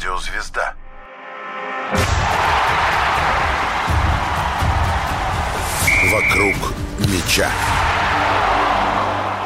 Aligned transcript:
радиозвезда. 0.00 0.74
Вокруг 6.10 6.54
меча. 7.00 7.50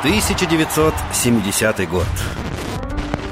1970 0.00 1.88
год. 1.88 2.06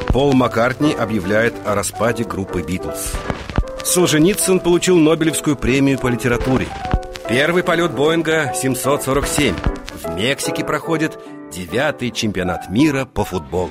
Пол 0.08 0.32
Маккартни 0.32 0.93
объявляет 0.93 1.54
о 1.64 1.74
распаде 1.74 2.24
группы 2.24 2.62
«Битлз». 2.62 3.12
Солженицын 3.84 4.59
получил 4.61 4.98
Нобелевскую 4.98 5.57
премию 5.57 5.98
по 5.98 6.09
литературе. 6.09 6.66
Первый 7.29 7.62
полет 7.62 7.93
Боинга 7.93 8.52
747. 8.54 9.54
В 10.02 10.16
Мексике 10.16 10.64
проходит 10.64 11.18
девятый 11.52 12.11
чемпионат 12.11 12.68
мира 12.68 13.04
по 13.04 13.25
футболу. 13.25 13.70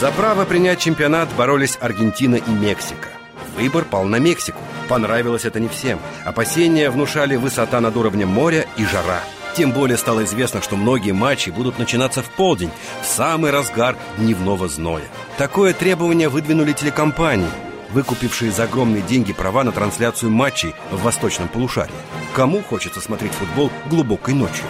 За 0.00 0.10
право 0.10 0.44
принять 0.44 0.80
чемпионат 0.80 1.28
боролись 1.36 1.78
Аргентина 1.80 2.34
и 2.34 2.50
Мексика. 2.50 3.08
Выбор 3.56 3.84
пал 3.84 4.04
на 4.04 4.16
Мексику. 4.16 4.58
Понравилось 4.88 5.44
это 5.44 5.60
не 5.60 5.68
всем. 5.68 6.00
Опасения 6.24 6.90
внушали 6.90 7.36
высота 7.36 7.80
над 7.80 7.96
уровнем 7.96 8.28
моря 8.28 8.66
и 8.76 8.84
жара. 8.84 9.20
Тем 9.56 9.70
более 9.70 9.96
стало 9.96 10.24
известно, 10.24 10.60
что 10.60 10.74
многие 10.74 11.12
матчи 11.12 11.50
будут 11.50 11.78
начинаться 11.78 12.22
в 12.22 12.30
полдень, 12.30 12.72
в 13.02 13.06
самый 13.06 13.52
разгар 13.52 13.96
дневного 14.18 14.66
зноя. 14.66 15.04
Такое 15.38 15.72
требование 15.72 16.28
выдвинули 16.28 16.72
телекомпании, 16.72 17.46
выкупившие 17.92 18.50
за 18.50 18.64
огромные 18.64 19.02
деньги 19.02 19.32
права 19.32 19.62
на 19.62 19.70
трансляцию 19.70 20.32
матчей 20.32 20.74
в 20.90 21.02
восточном 21.02 21.46
полушарии. 21.46 21.94
Кому 22.34 22.62
хочется 22.62 23.00
смотреть 23.00 23.32
футбол 23.32 23.70
глубокой 23.88 24.34
ночью? 24.34 24.64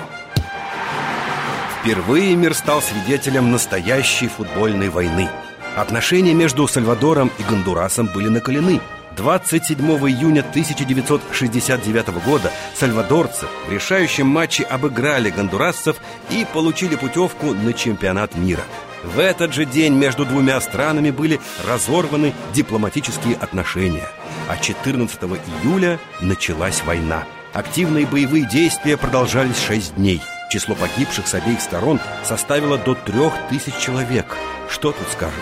Впервые 1.84 2.34
мир 2.34 2.54
стал 2.54 2.80
свидетелем 2.80 3.52
настоящей 3.52 4.26
футбольной 4.26 4.88
войны. 4.88 5.28
Отношения 5.76 6.32
между 6.32 6.66
Сальвадором 6.66 7.30
и 7.38 7.42
Гондурасом 7.42 8.06
были 8.06 8.28
накалены. 8.28 8.80
27 9.18 9.78
июня 10.08 10.40
1969 10.40 12.24
года 12.24 12.50
сальвадорцы 12.74 13.44
в 13.68 13.70
решающем 13.70 14.26
матче 14.26 14.62
обыграли 14.62 15.28
гондурасцев 15.28 15.96
и 16.30 16.46
получили 16.54 16.96
путевку 16.96 17.52
на 17.52 17.74
чемпионат 17.74 18.34
мира. 18.34 18.62
В 19.02 19.18
этот 19.18 19.52
же 19.52 19.66
день 19.66 19.92
между 19.92 20.24
двумя 20.24 20.58
странами 20.62 21.10
были 21.10 21.38
разорваны 21.68 22.32
дипломатические 22.54 23.36
отношения. 23.36 24.08
А 24.48 24.56
14 24.56 25.20
июля 25.62 26.00
началась 26.22 26.82
война. 26.82 27.24
Активные 27.52 28.06
боевые 28.06 28.48
действия 28.48 28.96
продолжались 28.96 29.60
6 29.60 29.96
дней. 29.96 30.22
Число 30.54 30.76
погибших 30.76 31.26
с 31.26 31.34
обеих 31.34 31.60
сторон 31.60 31.98
составило 32.22 32.78
до 32.78 32.94
трех 32.94 33.32
тысяч 33.50 33.76
человек. 33.76 34.24
Что 34.70 34.92
тут 34.92 35.08
скажешь? 35.08 35.34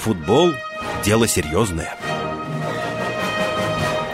Футбол– 0.00 0.54
дело 1.04 1.28
серьезное. 1.28 1.94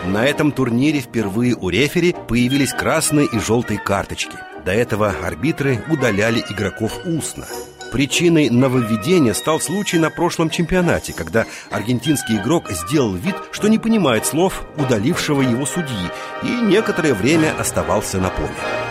На 0.04 0.26
этом 0.26 0.52
турнире 0.52 1.00
впервые 1.00 1.54
у 1.54 1.70
рефери 1.70 2.14
появились 2.28 2.74
красные 2.74 3.28
и 3.32 3.38
желтые 3.38 3.80
карточки. 3.80 4.36
До 4.66 4.72
этого 4.72 5.14
арбитры 5.24 5.82
удаляли 5.90 6.44
игроков 6.50 6.98
устно. 7.06 7.46
Причиной 7.90 8.50
нововведения 8.50 9.32
стал 9.32 9.58
случай 9.58 9.96
на 9.96 10.10
прошлом 10.10 10.50
чемпионате, 10.50 11.14
когда 11.14 11.46
аргентинский 11.70 12.36
игрок 12.36 12.70
сделал 12.70 13.14
вид, 13.14 13.36
что 13.52 13.68
не 13.68 13.78
понимает 13.78 14.26
слов 14.26 14.66
удалившего 14.76 15.40
его 15.40 15.64
судьи 15.64 16.10
и 16.42 16.50
некоторое 16.60 17.14
время 17.14 17.58
оставался 17.58 18.18
на 18.18 18.28
поле. 18.28 18.81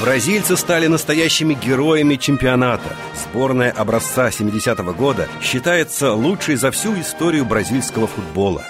Бразильцы 0.00 0.56
стали 0.56 0.86
настоящими 0.86 1.54
героями 1.54 2.14
чемпионата. 2.14 2.96
Сборная 3.16 3.72
образца 3.72 4.28
70-го 4.28 4.92
года 4.92 5.28
считается 5.42 6.12
лучшей 6.12 6.54
за 6.54 6.70
всю 6.70 6.98
историю 7.00 7.44
бразильского 7.44 8.06
футбола. 8.06 8.62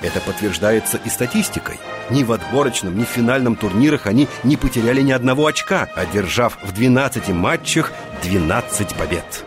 Это 0.00 0.20
подтверждается 0.20 1.00
и 1.04 1.08
статистикой. 1.08 1.78
Ни 2.10 2.22
в 2.22 2.30
отборочном, 2.30 2.96
ни 2.96 3.02
в 3.02 3.08
финальном 3.08 3.56
турнирах 3.56 4.06
они 4.06 4.28
не 4.44 4.56
потеряли 4.56 5.00
ни 5.02 5.10
одного 5.10 5.46
очка, 5.46 5.88
одержав 5.96 6.56
в 6.62 6.72
12 6.72 7.30
матчах 7.30 7.92
12 8.22 8.94
побед. 8.94 9.44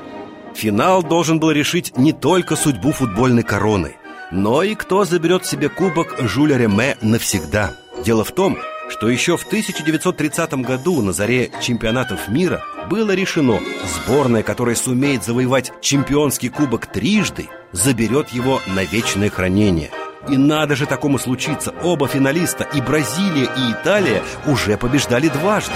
Финал 0.55 1.03
должен 1.03 1.39
был 1.39 1.51
решить 1.51 1.95
не 1.97 2.11
только 2.11 2.57
судьбу 2.57 2.91
футбольной 2.91 3.43
короны, 3.43 3.95
но 4.29 4.61
и 4.61 4.75
кто 4.75 5.05
заберет 5.05 5.45
себе 5.45 5.69
кубок 5.69 6.15
Жюля 6.19 6.57
Реме 6.57 6.97
навсегда. 7.01 7.71
Дело 8.03 8.25
в 8.25 8.31
том, 8.33 8.57
что 8.89 9.07
еще 9.07 9.37
в 9.37 9.43
1930 9.43 10.53
году 10.55 11.01
на 11.01 11.13
заре 11.13 11.51
чемпионатов 11.61 12.27
мира 12.27 12.63
было 12.89 13.11
решено, 13.11 13.59
сборная, 13.85 14.43
которая 14.43 14.75
сумеет 14.75 15.23
завоевать 15.23 15.71
чемпионский 15.79 16.49
кубок 16.49 16.87
трижды, 16.87 17.47
заберет 17.71 18.29
его 18.29 18.61
на 18.67 18.83
вечное 18.83 19.29
хранение. 19.29 19.91
И 20.27 20.37
надо 20.37 20.75
же 20.75 20.85
такому 20.85 21.17
случиться, 21.17 21.73
оба 21.83 22.07
финалиста, 22.07 22.67
и 22.73 22.81
Бразилия, 22.81 23.45
и 23.45 23.71
Италия, 23.71 24.21
уже 24.45 24.75
побеждали 24.77 25.29
дважды. 25.29 25.73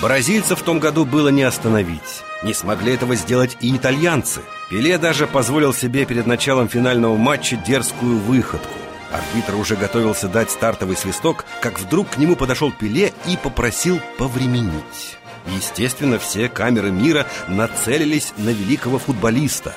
Бразильцев 0.00 0.60
в 0.60 0.62
том 0.62 0.78
году 0.78 1.04
было 1.04 1.28
не 1.28 1.42
остановить. 1.42 2.22
Не 2.42 2.54
смогли 2.54 2.94
этого 2.94 3.16
сделать 3.16 3.56
и 3.60 3.76
итальянцы. 3.76 4.40
Пеле 4.70 4.96
даже 4.96 5.26
позволил 5.26 5.74
себе 5.74 6.04
перед 6.04 6.26
началом 6.26 6.68
финального 6.68 7.16
матча 7.16 7.56
дерзкую 7.56 8.18
выходку. 8.18 8.77
Арбитр 9.10 9.54
уже 9.54 9.76
готовился 9.76 10.28
дать 10.28 10.50
стартовый 10.50 10.96
свисток, 10.96 11.44
как 11.60 11.80
вдруг 11.80 12.10
к 12.10 12.16
нему 12.18 12.36
подошел 12.36 12.70
Пеле 12.70 13.12
и 13.26 13.36
попросил 13.36 14.00
повременить. 14.18 15.18
Естественно, 15.46 16.18
все 16.18 16.48
камеры 16.48 16.90
мира 16.90 17.26
нацелились 17.48 18.32
на 18.36 18.50
великого 18.50 18.98
футболиста. 18.98 19.74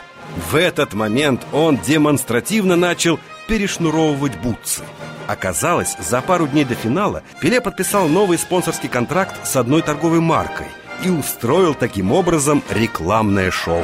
В 0.50 0.56
этот 0.56 0.94
момент 0.94 1.46
он 1.54 1.78
демонстративно 1.78 2.76
начал 2.76 3.20
перешнуровывать 3.48 4.38
бутсы. 4.38 4.84
Оказалось, 5.28 5.96
за 6.00 6.22
пару 6.22 6.48
дней 6.48 6.66
до 6.66 6.76
финала 6.76 7.24
Пеле 7.40 7.62
подписал 7.62 8.08
новый 8.08 8.38
спонсорский 8.38 8.90
контракт 8.90 9.48
с 9.48 9.56
одной 9.56 9.82
торговой 9.82 10.20
маркой 10.20 10.68
и 11.04 11.10
устроил 11.10 11.74
таким 11.74 12.12
образом 12.12 12.64
рекламное 12.70 13.50
шоу. 13.50 13.84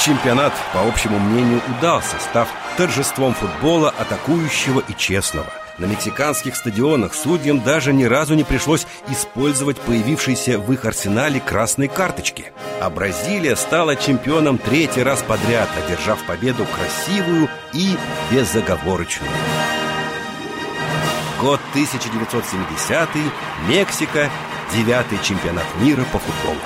Чемпионат, 0.00 0.52
по 0.72 0.86
общему 0.88 1.18
мнению, 1.18 1.60
удался, 1.68 2.16
став 2.18 2.48
торжеством 2.76 3.34
футбола 3.34 3.94
атакующего 3.98 4.82
и 4.88 4.94
честного. 4.96 5.46
На 5.78 5.86
мексиканских 5.86 6.56
стадионах 6.56 7.14
судьям 7.14 7.60
даже 7.60 7.92
ни 7.92 8.04
разу 8.04 8.34
не 8.34 8.44
пришлось 8.44 8.86
использовать 9.08 9.80
появившиеся 9.80 10.58
в 10.58 10.72
их 10.72 10.84
арсенале 10.84 11.40
красные 11.40 11.88
карточки. 11.88 12.52
А 12.80 12.90
Бразилия 12.90 13.56
стала 13.56 13.96
чемпионом 13.96 14.58
третий 14.58 15.02
раз 15.02 15.22
подряд, 15.22 15.68
одержав 15.84 16.22
победу 16.24 16.66
красивую 16.66 17.48
и 17.72 17.96
безоговорочную. 18.30 19.32
Год 21.40 21.60
1970 21.70 23.08
Мексика, 23.68 24.30
девятый 24.74 25.18
чемпионат 25.22 25.66
мира 25.80 26.04
по 26.12 26.18
футболу. 26.18 26.60